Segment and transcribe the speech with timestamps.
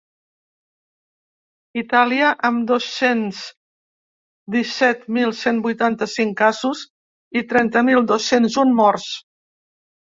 [1.81, 3.43] Itàlia, amb dos-cents
[4.57, 6.83] disset mil cent vuitanta-cinc casos
[7.43, 9.17] i trenta mil dos-cents un morts.